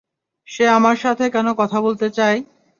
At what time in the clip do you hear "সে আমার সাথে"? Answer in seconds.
0.47-1.25